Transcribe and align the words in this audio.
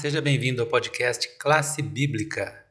seja 0.00 0.22
bem-vindo 0.22 0.62
ao 0.62 0.66
podcast 0.66 1.28
Classe 1.38 1.82
Bíblica. 1.82 2.64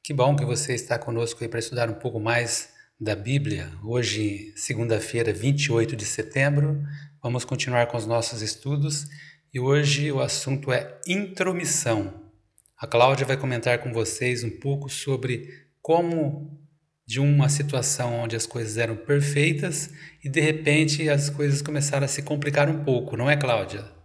Que 0.00 0.14
bom 0.14 0.36
que 0.36 0.44
você 0.44 0.74
está 0.74 0.96
conosco 0.96 1.42
aí 1.42 1.48
para 1.48 1.58
estudar 1.58 1.90
um 1.90 1.94
pouco 1.94 2.20
mais 2.20 2.68
da 3.00 3.16
Bíblia. 3.16 3.72
Hoje, 3.82 4.52
segunda-feira, 4.54 5.32
28 5.32 5.96
de 5.96 6.04
setembro, 6.04 6.80
vamos 7.20 7.44
continuar 7.44 7.88
com 7.88 7.96
os 7.96 8.06
nossos 8.06 8.42
estudos 8.42 9.08
e 9.52 9.58
hoje 9.58 10.12
o 10.12 10.20
assunto 10.20 10.70
é 10.70 11.00
intromissão. 11.04 12.30
A 12.78 12.86
Cláudia 12.86 13.26
vai 13.26 13.36
comentar 13.36 13.80
com 13.80 13.92
vocês 13.92 14.44
um 14.44 14.60
pouco 14.60 14.88
sobre 14.88 15.48
como 15.82 16.56
de 17.04 17.18
uma 17.18 17.48
situação 17.48 18.20
onde 18.20 18.36
as 18.36 18.46
coisas 18.46 18.78
eram 18.78 18.94
perfeitas 18.94 19.90
e 20.22 20.28
de 20.28 20.40
repente 20.40 21.08
as 21.08 21.28
coisas 21.28 21.60
começaram 21.60 22.04
a 22.04 22.08
se 22.08 22.22
complicar 22.22 22.70
um 22.70 22.84
pouco, 22.84 23.16
não 23.16 23.28
é, 23.28 23.36
Cláudia? 23.36 23.95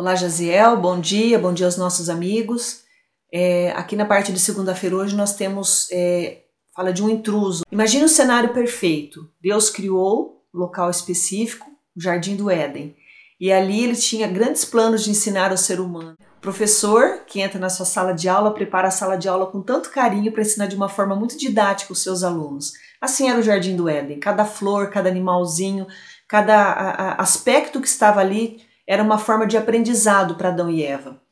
Olá, 0.00 0.14
Jaziel, 0.14 0.78
bom 0.78 0.98
dia, 0.98 1.38
bom 1.38 1.52
dia 1.52 1.66
aos 1.66 1.76
nossos 1.76 2.08
amigos. 2.08 2.84
É, 3.30 3.70
aqui 3.72 3.94
na 3.94 4.06
parte 4.06 4.32
de 4.32 4.40
segunda-feira 4.40 4.96
hoje 4.96 5.14
nós 5.14 5.34
temos, 5.34 5.88
é, 5.92 6.38
fala 6.74 6.90
de 6.90 7.02
um 7.02 7.10
intruso. 7.10 7.64
Imagina 7.70 8.06
o 8.06 8.08
cenário 8.08 8.54
perfeito. 8.54 9.30
Deus 9.42 9.68
criou 9.68 10.42
um 10.54 10.58
local 10.58 10.88
específico, 10.88 11.66
o 11.94 12.00
Jardim 12.00 12.34
do 12.34 12.50
Éden. 12.50 12.96
E 13.38 13.52
ali 13.52 13.84
ele 13.84 13.94
tinha 13.94 14.26
grandes 14.26 14.64
planos 14.64 15.04
de 15.04 15.10
ensinar 15.10 15.50
ao 15.50 15.58
ser 15.58 15.78
humano. 15.80 16.16
O 16.38 16.40
professor 16.40 17.20
que 17.26 17.42
entra 17.42 17.60
na 17.60 17.68
sua 17.68 17.84
sala 17.84 18.14
de 18.14 18.26
aula 18.26 18.54
prepara 18.54 18.88
a 18.88 18.90
sala 18.90 19.18
de 19.18 19.28
aula 19.28 19.48
com 19.48 19.60
tanto 19.60 19.90
carinho 19.90 20.32
para 20.32 20.40
ensinar 20.40 20.64
de 20.64 20.76
uma 20.76 20.88
forma 20.88 21.14
muito 21.14 21.36
didática 21.36 21.92
os 21.92 22.02
seus 22.02 22.22
alunos. 22.22 22.72
Assim 23.02 23.28
era 23.28 23.38
o 23.38 23.42
Jardim 23.42 23.76
do 23.76 23.86
Éden. 23.86 24.18
Cada 24.18 24.46
flor, 24.46 24.88
cada 24.88 25.10
animalzinho, 25.10 25.86
cada 26.26 26.56
a, 26.56 26.90
a, 26.90 27.14
aspecto 27.16 27.82
que 27.82 27.86
estava 27.86 28.20
ali 28.20 28.69
era 28.90 29.04
uma 29.04 29.18
forma 29.18 29.46
de 29.46 29.56
aprendizado 29.56 30.34
para 30.34 30.48
Adão 30.48 30.68
e 30.68 30.82
Eva. 30.82 31.22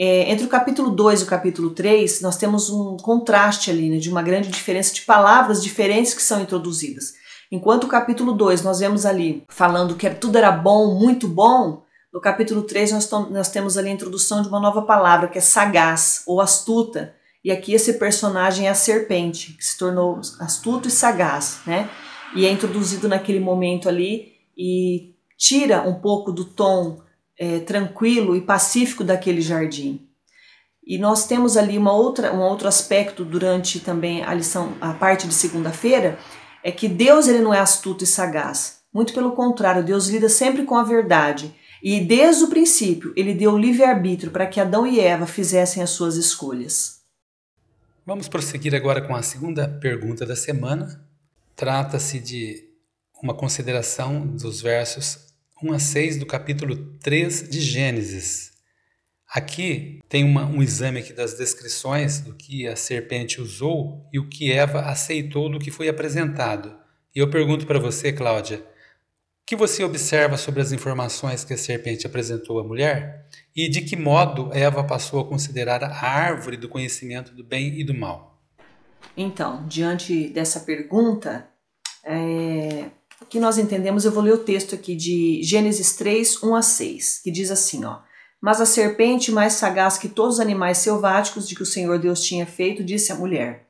É, 0.00 0.32
entre 0.32 0.46
o 0.46 0.48
capítulo 0.48 0.88
2 0.88 1.20
e 1.20 1.24
o 1.24 1.26
capítulo 1.26 1.68
3, 1.68 2.22
nós 2.22 2.38
temos 2.38 2.70
um 2.70 2.96
contraste 2.96 3.70
ali, 3.70 3.90
né, 3.90 3.98
de 3.98 4.08
uma 4.08 4.22
grande 4.22 4.48
diferença 4.48 4.94
de 4.94 5.02
palavras 5.02 5.62
diferentes 5.62 6.14
que 6.14 6.22
são 6.22 6.40
introduzidas. 6.40 7.12
Enquanto 7.52 7.84
o 7.84 7.88
capítulo 7.88 8.32
2 8.32 8.62
nós 8.62 8.80
vemos 8.80 9.04
ali 9.04 9.44
falando 9.50 9.94
que 9.94 10.08
tudo 10.08 10.38
era 10.38 10.50
bom, 10.50 10.98
muito 10.98 11.28
bom, 11.28 11.82
no 12.10 12.18
capítulo 12.18 12.62
3 12.62 12.92
nós, 12.92 13.10
nós 13.30 13.50
temos 13.50 13.76
ali 13.76 13.90
a 13.90 13.92
introdução 13.92 14.40
de 14.40 14.48
uma 14.48 14.58
nova 14.58 14.80
palavra 14.80 15.28
que 15.28 15.36
é 15.36 15.42
sagaz 15.42 16.22
ou 16.26 16.40
astuta. 16.40 17.14
E 17.44 17.52
aqui 17.52 17.74
esse 17.74 17.92
personagem 17.98 18.68
é 18.68 18.70
a 18.70 18.74
serpente, 18.74 19.52
que 19.52 19.64
se 19.66 19.76
tornou 19.76 20.18
astuto 20.40 20.88
e 20.88 20.90
sagaz, 20.90 21.60
né? 21.66 21.90
E 22.34 22.46
é 22.46 22.50
introduzido 22.50 23.06
naquele 23.06 23.38
momento 23.38 23.86
ali 23.86 24.32
e 24.56 25.11
tira 25.42 25.82
um 25.82 25.94
pouco 25.94 26.30
do 26.30 26.44
tom 26.44 27.00
é, 27.36 27.58
tranquilo 27.58 28.36
e 28.36 28.40
pacífico 28.40 29.02
daquele 29.02 29.40
jardim. 29.40 30.06
E 30.86 30.98
nós 30.98 31.26
temos 31.26 31.56
ali 31.56 31.76
uma 31.76 31.92
outra, 31.92 32.32
um 32.32 32.38
outro 32.38 32.68
aspecto 32.68 33.24
durante 33.24 33.80
também 33.80 34.22
a 34.22 34.32
lição, 34.32 34.76
a 34.80 34.92
parte 34.92 35.26
de 35.26 35.34
segunda-feira, 35.34 36.16
é 36.62 36.70
que 36.70 36.86
Deus 36.86 37.26
ele 37.26 37.40
não 37.40 37.52
é 37.52 37.58
astuto 37.58 38.04
e 38.04 38.06
sagaz. 38.06 38.82
Muito 38.94 39.12
pelo 39.12 39.32
contrário, 39.32 39.82
Deus 39.82 40.06
lida 40.06 40.28
sempre 40.28 40.62
com 40.62 40.76
a 40.76 40.84
verdade. 40.84 41.52
E 41.82 41.98
desde 42.00 42.44
o 42.44 42.48
princípio, 42.48 43.12
ele 43.16 43.34
deu 43.34 43.58
livre-arbítrio 43.58 44.30
para 44.30 44.46
que 44.46 44.60
Adão 44.60 44.86
e 44.86 45.00
Eva 45.00 45.26
fizessem 45.26 45.82
as 45.82 45.90
suas 45.90 46.14
escolhas. 46.14 47.00
Vamos 48.06 48.28
prosseguir 48.28 48.76
agora 48.76 49.02
com 49.02 49.16
a 49.16 49.22
segunda 49.22 49.66
pergunta 49.66 50.24
da 50.24 50.36
semana. 50.36 51.04
Trata-se 51.56 52.20
de 52.20 52.62
uma 53.20 53.34
consideração 53.34 54.24
dos 54.24 54.60
versos 54.60 55.31
1 55.62 55.72
a 55.72 55.78
6 55.78 56.16
do 56.18 56.26
capítulo 56.26 56.76
3 57.00 57.48
de 57.48 57.60
Gênesis. 57.60 58.50
Aqui 59.32 60.00
tem 60.08 60.24
uma, 60.24 60.44
um 60.44 60.60
exame 60.60 60.98
aqui 60.98 61.12
das 61.12 61.34
descrições 61.34 62.20
do 62.20 62.34
que 62.34 62.66
a 62.66 62.74
serpente 62.74 63.40
usou 63.40 64.08
e 64.12 64.18
o 64.18 64.28
que 64.28 64.52
Eva 64.52 64.80
aceitou 64.80 65.48
do 65.48 65.60
que 65.60 65.70
foi 65.70 65.88
apresentado. 65.88 66.76
E 67.14 67.20
eu 67.20 67.30
pergunto 67.30 67.64
para 67.64 67.78
você, 67.78 68.12
Cláudia, 68.12 68.58
o 68.58 68.64
que 69.46 69.54
você 69.54 69.84
observa 69.84 70.36
sobre 70.36 70.60
as 70.60 70.72
informações 70.72 71.44
que 71.44 71.54
a 71.54 71.58
serpente 71.58 72.06
apresentou 72.06 72.58
à 72.58 72.64
mulher? 72.64 73.28
E 73.54 73.68
de 73.68 73.82
que 73.82 73.96
modo 73.96 74.50
Eva 74.52 74.82
passou 74.82 75.20
a 75.20 75.28
considerar 75.28 75.84
a 75.84 76.06
árvore 76.06 76.56
do 76.56 76.68
conhecimento 76.68 77.32
do 77.32 77.44
bem 77.44 77.78
e 77.78 77.84
do 77.84 77.94
mal? 77.94 78.42
Então, 79.16 79.66
diante 79.68 80.28
dessa 80.28 80.60
pergunta, 80.60 81.48
é, 82.04 82.90
que 83.28 83.40
nós 83.40 83.58
entendemos, 83.58 84.04
eu 84.04 84.12
vou 84.12 84.22
ler 84.22 84.34
o 84.34 84.38
texto 84.38 84.74
aqui 84.74 84.94
de 84.94 85.40
Gênesis 85.42 85.94
3, 85.96 86.42
1 86.42 86.54
a 86.54 86.62
6, 86.62 87.20
que 87.22 87.30
diz 87.30 87.50
assim, 87.50 87.84
ó. 87.84 87.98
Mas 88.40 88.60
a 88.60 88.66
serpente, 88.66 89.30
mais 89.30 89.52
sagaz 89.52 89.96
que 89.96 90.08
todos 90.08 90.34
os 90.34 90.40
animais 90.40 90.78
selváticos 90.78 91.48
de 91.48 91.54
que 91.54 91.62
o 91.62 91.66
Senhor 91.66 91.96
Deus 91.98 92.24
tinha 92.24 92.44
feito, 92.44 92.82
disse 92.82 93.12
à 93.12 93.14
mulher: 93.14 93.68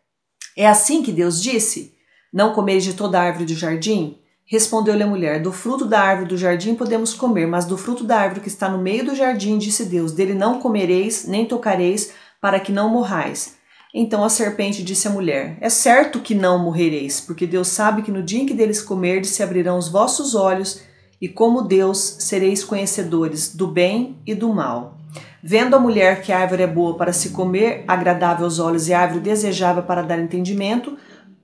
É 0.57 0.67
assim 0.67 1.03
que 1.03 1.13
Deus 1.13 1.43
disse: 1.43 1.95
Não 2.33 2.55
comeis 2.55 2.83
de 2.83 2.95
toda 2.95 3.21
árvore 3.21 3.45
do 3.45 3.55
jardim? 3.55 4.19
Respondeu-lhe 4.47 5.03
a 5.03 5.07
mulher: 5.07 5.43
Do 5.43 5.53
fruto 5.53 5.85
da 5.85 6.01
árvore 6.01 6.31
do 6.31 6.39
jardim 6.39 6.75
podemos 6.75 7.13
comer, 7.13 7.47
mas 7.47 7.67
do 7.67 7.77
fruto 7.77 8.03
da 8.03 8.19
árvore 8.19 8.41
que 8.41 8.49
está 8.49 8.67
no 8.67 8.79
meio 8.79 9.05
do 9.05 9.15
jardim, 9.15 9.59
disse 9.59 9.85
Deus: 9.85 10.13
Dele 10.13 10.33
não 10.33 10.59
comereis, 10.59 11.27
nem 11.27 11.45
tocareis, 11.45 12.11
para 12.41 12.59
que 12.59 12.73
não 12.73 12.89
morrais. 12.89 13.57
Então 13.95 14.25
a 14.25 14.29
serpente 14.31 14.83
disse 14.83 15.07
à 15.07 15.11
mulher: 15.11 15.59
É 15.61 15.69
certo 15.69 16.21
que 16.21 16.35
não 16.35 16.59
morrereis, 16.59 17.21
porque 17.21 17.47
Deus 17.47 17.69
sabe 17.69 18.03
que 18.03 18.11
no 18.11 18.23
dia 18.23 18.41
em 18.41 18.47
que 18.47 18.55
deles 18.55 18.81
comerdes 18.81 19.31
se 19.31 19.43
abrirão 19.43 19.77
os 19.77 19.89
vossos 19.89 20.35
olhos, 20.35 20.83
e 21.21 21.29
como 21.29 21.63
Deus 21.63 21.99
sereis 22.21 22.65
conhecedores 22.65 23.55
do 23.55 23.69
bem 23.69 24.17
e 24.27 24.35
do 24.35 24.53
mal. 24.53 24.99
Vendo 25.43 25.77
a 25.77 25.81
mulher 25.81 26.23
que 26.23 26.33
a 26.33 26.39
árvore 26.39 26.63
é 26.63 26.67
boa 26.67 26.97
para 26.97 27.13
se 27.13 27.31
comer, 27.31 27.85
agradável 27.87 28.45
aos 28.45 28.59
olhos 28.59 28.89
e 28.89 28.95
árvore 28.95 29.21
desejável 29.21 29.83
para 29.83 30.03
dar 30.03 30.19
entendimento, 30.19 30.97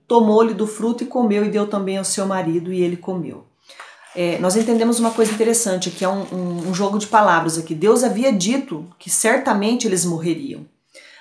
tomou-lhe 0.07 0.55
do 0.55 0.67
fruto 0.67 1.05
e 1.05 1.07
comeu, 1.07 1.45
e 1.45 1.51
deu 1.51 1.67
também 1.67 1.99
ao 1.99 2.05
seu 2.05 2.25
marido, 2.25 2.73
e 2.73 2.81
ele 2.81 2.97
comeu. 2.97 3.45
É, 4.17 4.39
nós 4.39 4.57
entendemos 4.57 4.99
uma 4.99 5.11
coisa 5.11 5.33
interessante, 5.33 5.91
que 5.91 6.05
é 6.05 6.09
um, 6.09 6.23
um, 6.33 6.69
um 6.71 6.75
jogo 6.75 6.99
de 6.99 7.07
palavras 7.07 7.59
aqui. 7.59 7.75
Deus 7.75 8.03
havia 8.03 8.33
dito 8.33 8.87
que 8.99 9.11
certamente 9.11 9.87
eles 9.87 10.05
morreriam. 10.05 10.65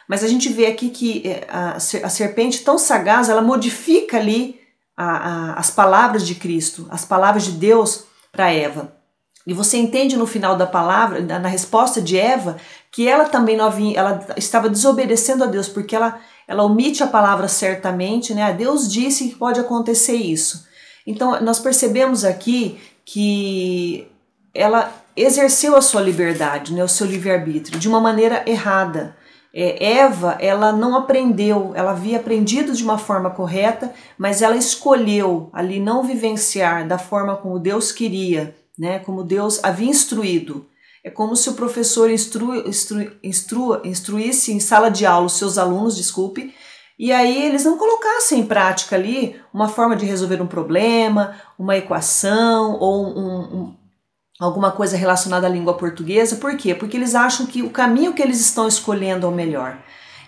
Mas 0.07 0.23
a 0.23 0.28
gente 0.28 0.50
vê 0.50 0.68
aqui 0.68 0.90
que 0.90 1.28
é, 1.28 1.45
a, 1.50 1.79
serpente 1.79 2.63
tão 2.63 2.78
sagaz, 2.78 3.29
ela 3.29 3.41
modifica 3.41 4.18
ali 4.18 4.59
a, 4.95 5.06
a, 5.06 5.53
as 5.53 5.69
palavras 5.69 6.25
de 6.25 6.35
Cristo, 6.35 6.88
as 6.90 7.03
palavras 7.03 7.44
de 7.44 7.51
Deus 7.51 8.06
para 8.31 8.51
Eva. 8.51 8.96
E 9.46 9.53
você 9.53 9.78
entende 9.78 10.17
no 10.17 10.28
final 10.28 10.57
da 10.57 10.66
palavra, 10.66 11.22
na 11.22 11.47
resposta 11.47 12.01
de 12.01 12.17
Eva, 12.17 12.57
que 12.91 13.07
ela 13.07 13.25
também 13.25 13.59
havia, 13.59 13.97
ela 13.97 14.25
estava 14.35 14.69
desobedecendo 14.69 15.44
a 15.44 15.47
Deus, 15.47 15.69
porque 15.69 15.96
ela, 15.96 16.19
ela 16.47 16.63
omite 16.63 17.01
a 17.01 17.07
palavra 17.07 17.47
certamente, 17.47 18.34
né? 18.34 18.53
Deus 18.53 18.91
disse 18.91 19.29
que 19.29 19.35
pode 19.35 19.59
acontecer 19.59 20.16
isso. 20.16 20.67
Então, 21.06 21.40
nós 21.41 21.59
percebemos 21.59 22.25
aqui 22.25 22.78
que 23.06 24.06
ela 24.53 24.91
exerceu 25.16 25.78
a 25.78 25.81
sua 25.81 26.01
liberdade, 26.01 26.73
né, 26.73 26.84
o 26.84 26.90
seu 26.90 27.07
livre-arbítrio, 27.07 27.79
de 27.79 27.88
uma 27.88 28.01
maneira 28.01 28.44
errada 28.46 29.16
é, 29.59 29.94
Eva, 29.97 30.38
ela 30.40 30.72
não 30.72 30.95
aprendeu, 30.95 31.72
ela 31.73 31.90
havia 31.90 32.18
aprendido 32.18 32.73
de 32.73 32.84
uma 32.84 33.00
forma 33.00 33.31
correta, 33.31 33.91
mas 34.16 34.44
ela 34.44 34.56
escolheu 34.56 35.50
ali 35.51 35.79
não 35.79 36.03
vivenciar 36.03 36.88
da 36.88 37.00
forma 37.00 37.35
como 37.35 37.57
Deus 37.57 37.91
queria, 37.91 38.56
né, 38.78 39.00
como 39.00 39.23
Deus 39.23 39.59
havia 39.63 39.90
instruído. 39.90 40.67
É 41.03 41.09
como 41.09 41.35
se 41.35 41.50
o 41.50 41.56
professor 41.56 42.12
instru, 42.12 42.67
instru, 42.67 43.12
instru, 43.23 43.81
instruísse 43.84 44.51
em 44.51 44.59
sala 44.59 44.91
de 44.91 45.07
aula 45.07 45.25
os 45.25 45.34
seus 45.34 45.57
alunos, 45.57 45.97
desculpe, 45.97 46.53
e 47.00 47.12
aí 47.12 47.44
eles 47.44 47.63
não 47.63 47.79
colocassem 47.79 48.41
em 48.41 48.46
prática 48.46 48.96
ali 48.96 49.40
uma 49.51 49.69
forma 49.69 49.96
de 49.96 50.06
resolver 50.06 50.40
um 50.40 50.47
problema, 50.47 51.35
uma 51.57 51.78
equação 51.78 52.78
ou 52.79 53.07
um, 53.07 53.40
um, 53.40 53.77
alguma 54.39 54.72
coisa 54.72 54.95
relacionada 54.95 55.47
à 55.47 55.49
língua 55.49 55.73
portuguesa. 55.75 56.35
Por 56.35 56.55
quê? 56.55 56.75
Porque 56.75 56.95
eles 56.95 57.16
acham 57.16 57.45
que 57.45 57.61
o 57.63 57.69
caminho 57.69 58.13
que 58.13 58.22
eles 58.22 58.39
estão 58.39 58.67
escolhendo 58.67 59.25
é 59.25 59.29
o 59.29 59.34
melhor. 59.34 59.78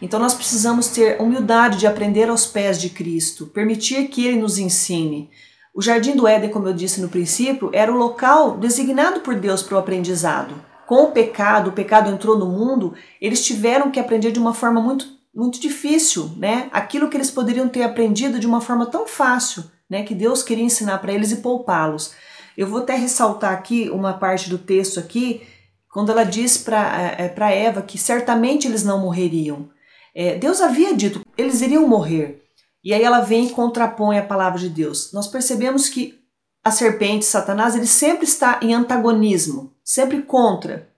Então 0.02 0.20
nós 0.20 0.34
precisamos 0.34 0.88
ter 0.88 1.22
humildade 1.22 1.78
de 1.78 1.88
aprender 1.88 2.30
aos 2.30 2.46
pés 2.46 2.80
de 2.80 2.90
Cristo, 2.90 3.48
permitir 3.48 4.08
que 4.08 4.26
ele 4.26 4.40
nos 4.40 4.58
ensine. 4.58 5.30
O 5.76 5.82
Jardim 5.82 6.16
do 6.16 6.28
Éden, 6.28 6.50
como 6.50 6.68
eu 6.68 6.74
disse 6.74 7.02
no 7.02 7.10
princípio, 7.10 7.70
era 7.74 7.92
o 7.92 7.98
local 7.98 8.58
designado 8.58 9.20
por 9.20 9.36
Deus 9.36 9.62
para 9.62 9.76
o 9.76 9.80
aprendizado. 9.80 10.56
Com 10.88 11.04
o 11.04 11.12
pecado, 11.12 11.70
o 11.70 11.74
pecado 11.74 12.10
entrou 12.10 12.38
no 12.38 12.48
mundo, 12.48 12.96
eles 13.22 13.46
tiveram 13.46 13.92
que 13.92 14.00
aprender 14.00 14.32
de 14.32 14.40
uma 14.40 14.54
forma 14.54 14.82
muito 14.82 15.20
muito 15.34 15.60
difícil, 15.60 16.32
né? 16.36 16.68
Aquilo 16.72 17.08
que 17.08 17.16
eles 17.16 17.30
poderiam 17.30 17.70
ter 17.70 17.84
aprendido 17.84 18.40
de 18.40 18.48
uma 18.48 18.60
forma 18.60 18.88
tão 18.88 19.08
fácil, 19.08 19.64
né, 19.90 20.04
que 20.04 20.16
Deus 20.16 20.44
queria 20.44 20.64
ensinar 20.64 20.98
para 20.98 21.14
eles 21.14 21.32
e 21.32 21.38
poupá-los. 21.38 22.14
Eu 22.60 22.68
vou 22.68 22.82
até 22.82 22.94
ressaltar 22.94 23.54
aqui 23.54 23.90
uma 23.90 24.12
parte 24.12 24.50
do 24.50 24.58
texto 24.58 25.00
aqui, 25.00 25.48
quando 25.90 26.12
ela 26.12 26.26
diz 26.26 26.58
para 26.58 27.18
é, 27.18 27.34
é 27.34 27.64
Eva 27.64 27.82
que 27.82 27.98
certamente 27.98 28.68
eles 28.68 28.84
não 28.84 29.00
morreriam. 29.00 29.70
É, 30.14 30.36
Deus 30.36 30.60
havia 30.60 30.94
dito 30.94 31.22
eles 31.38 31.62
iriam 31.62 31.88
morrer. 31.88 32.44
E 32.84 32.94
aí 32.94 33.02
ela 33.02 33.22
vem 33.22 33.46
e 33.46 33.52
contrapõe 33.52 34.18
a 34.18 34.26
palavra 34.26 34.60
de 34.60 34.68
Deus. 34.68 35.14
Nós 35.14 35.26
percebemos 35.26 35.88
que 35.88 36.20
a 36.62 36.70
serpente, 36.70 37.24
Satanás, 37.24 37.78
ele 37.78 37.88
sempre 37.88 38.26
está 38.26 38.60
em 38.62 38.74
antagonismo, 38.74 39.74
sempre 39.82 40.22
contra 40.22 40.90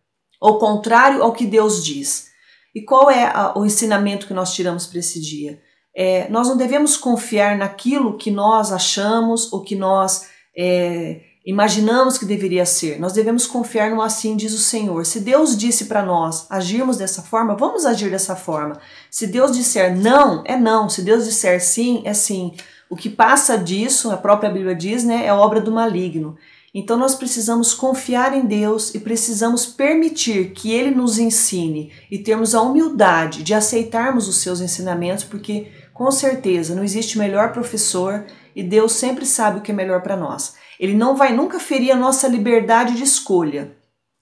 ou 0.41 0.57
contrário 0.57 1.21
ao 1.21 1.31
que 1.31 1.45
Deus 1.45 1.85
diz. 1.85 2.31
E 2.73 2.81
qual 2.81 3.11
é 3.11 3.25
a, 3.25 3.53
o 3.55 3.67
ensinamento 3.67 4.25
que 4.25 4.33
nós 4.33 4.51
tiramos 4.51 4.87
para 4.87 4.97
esse 4.97 5.21
dia? 5.21 5.61
É, 5.95 6.27
nós 6.27 6.47
não 6.47 6.57
devemos 6.57 6.97
confiar 6.97 7.55
naquilo 7.55 8.17
que 8.17 8.31
nós 8.31 8.71
achamos 8.71 9.53
ou 9.53 9.61
que 9.61 9.75
nós 9.75 10.27
é, 10.57 11.29
imaginamos 11.45 12.17
que 12.17 12.25
deveria 12.25 12.65
ser. 12.65 12.99
Nós 12.99 13.13
devemos 13.13 13.47
confiar 13.47 13.89
no 13.91 14.01
assim 14.01 14.35
diz 14.35 14.53
o 14.53 14.59
Senhor. 14.59 15.05
Se 15.05 15.19
Deus 15.19 15.57
disse 15.57 15.85
para 15.85 16.03
nós 16.03 16.45
agirmos 16.49 16.97
dessa 16.97 17.21
forma, 17.21 17.55
vamos 17.55 17.85
agir 17.85 18.09
dessa 18.09 18.35
forma. 18.35 18.79
Se 19.09 19.27
Deus 19.27 19.55
disser 19.55 19.95
não, 19.95 20.43
é 20.45 20.55
não. 20.55 20.89
Se 20.89 21.01
Deus 21.01 21.25
disser 21.25 21.61
sim, 21.61 22.01
é 22.05 22.13
sim. 22.13 22.53
O 22.89 22.95
que 22.95 23.09
passa 23.09 23.57
disso, 23.57 24.11
a 24.11 24.17
própria 24.17 24.49
Bíblia 24.49 24.75
diz, 24.75 25.03
né, 25.03 25.25
é 25.25 25.33
obra 25.33 25.61
do 25.61 25.71
maligno. 25.71 26.37
Então 26.73 26.97
nós 26.97 27.15
precisamos 27.15 27.73
confiar 27.73 28.33
em 28.33 28.45
Deus 28.45 28.95
e 28.95 28.99
precisamos 28.99 29.65
permitir 29.65 30.51
que 30.51 30.71
Ele 30.71 30.91
nos 30.91 31.19
ensine 31.19 31.91
e 32.09 32.17
termos 32.17 32.55
a 32.55 32.61
humildade 32.61 33.43
de 33.43 33.53
aceitarmos 33.53 34.27
os 34.27 34.37
seus 34.37 34.61
ensinamentos, 34.61 35.25
porque 35.25 35.67
com 35.93 36.09
certeza 36.09 36.73
não 36.73 36.83
existe 36.83 37.17
melhor 37.17 37.51
professor 37.51 38.25
e 38.55 38.63
Deus 38.63 38.93
sempre 38.93 39.25
sabe 39.25 39.59
o 39.59 39.61
que 39.61 39.71
é 39.71 39.75
melhor 39.75 40.01
para 40.01 40.15
nós. 40.15 40.55
Ele 40.81 40.95
não 40.95 41.15
vai 41.15 41.31
nunca 41.31 41.59
ferir 41.59 41.91
a 41.91 41.95
nossa 41.95 42.27
liberdade 42.27 42.95
de 42.95 43.03
escolha. 43.03 43.77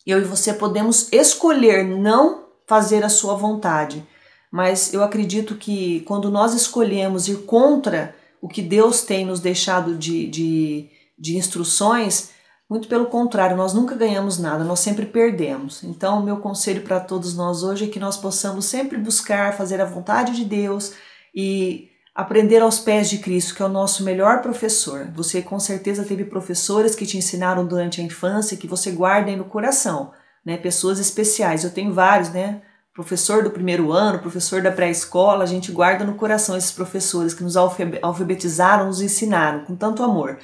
Eu 0.06 0.20
e 0.20 0.26
você 0.26 0.52
podemos 0.52 1.08
escolher 1.14 1.86
não 1.86 2.50
fazer 2.68 3.02
a 3.02 3.08
sua 3.08 3.34
vontade, 3.34 4.06
mas 4.52 4.94
eu 4.94 5.02
acredito 5.02 5.56
que 5.56 6.02
quando 6.02 6.30
nós 6.30 6.54
escolhemos 6.54 7.30
ir 7.30 7.46
contra 7.46 8.14
o 8.42 8.50
que 8.50 8.62
Deus 8.62 9.04
tem 9.04 9.26
nos 9.26 9.40
deixado 9.40 9.96
de, 9.96 10.28
de, 10.28 10.90
de 11.18 11.38
instruções, 11.38 12.32
muito 12.70 12.90
pelo 12.90 13.06
contrário, 13.06 13.56
nós 13.56 13.74
nunca 13.74 13.96
ganhamos 13.96 14.38
nada, 14.38 14.66
nós 14.66 14.82
sempre 14.82 15.06
perdemos. 15.06 15.82
Então, 15.84 16.20
o 16.20 16.24
meu 16.24 16.38
conselho 16.38 16.82
para 16.82 17.00
todos 17.00 17.36
nós 17.36 17.64
hoje 17.64 17.86
é 17.86 17.88
que 17.90 18.00
nós 18.00 18.18
possamos 18.18 18.66
sempre 18.66 18.98
buscar 18.98 19.56
fazer 19.56 19.80
a 19.80 19.86
vontade 19.86 20.36
de 20.36 20.44
Deus 20.44 20.94
e 21.34 21.89
aprender 22.22 22.62
aos 22.62 22.80
pés 22.80 23.10
de 23.10 23.18
Cristo, 23.20 23.56
que 23.56 23.62
é 23.62 23.66
o 23.66 23.70
nosso 23.70 24.04
melhor 24.04 24.42
professor. 24.42 25.10
Você 25.16 25.42
com 25.42 25.60
certeza 25.60 26.04
teve 26.04 26.26
professores 26.26 26.96
que 26.96 27.06
te 27.06 27.18
ensinaram 27.18 27.66
durante 27.66 28.02
a 28.02 28.04
infância 28.04 28.58
que 28.58 28.68
você 28.68 28.92
guarda 28.92 29.30
aí 29.30 29.36
no 29.36 29.46
coração, 29.46 30.12
né? 30.46 30.58
Pessoas 30.58 31.00
especiais. 31.00 31.64
Eu 31.64 31.72
tenho 31.72 31.94
vários, 31.94 32.30
né? 32.30 32.62
Professor 32.94 33.44
do 33.44 33.52
primeiro 33.52 33.92
ano, 33.92 34.20
professor 34.20 34.62
da 34.62 34.72
pré-escola, 34.72 35.44
a 35.44 35.48
gente 35.48 35.72
guarda 35.72 36.04
no 36.04 36.16
coração 36.16 36.58
esses 36.58 36.72
professores 36.72 37.34
que 37.34 37.44
nos 37.44 37.56
alfabetizaram, 37.56 38.88
nos 38.88 39.02
ensinaram 39.02 39.64
com 39.64 39.76
tanto 39.76 40.04
amor 40.04 40.38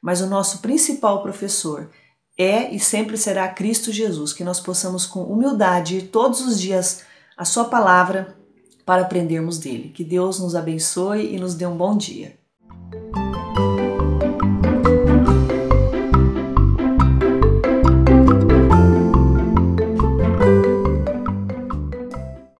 mas 0.00 0.20
o 0.20 0.26
nosso 0.26 0.58
principal 0.58 1.22
professor 1.22 1.90
é 2.38 2.74
e 2.74 2.80
sempre 2.80 3.18
será 3.18 3.48
Cristo 3.48 3.92
Jesus, 3.92 4.32
que 4.32 4.44
nós 4.44 4.58
possamos 4.58 5.04
com 5.04 5.22
humildade 5.24 6.02
todos 6.02 6.40
os 6.40 6.58
dias 6.58 7.02
a 7.36 7.44
sua 7.44 7.66
palavra 7.66 8.36
para 8.84 9.02
aprendermos 9.02 9.58
dele. 9.58 9.90
Que 9.90 10.04
Deus 10.04 10.40
nos 10.40 10.54
abençoe 10.54 11.34
e 11.34 11.38
nos 11.38 11.54
dê 11.54 11.66
um 11.66 11.76
bom 11.76 11.96
dia. 11.96 12.39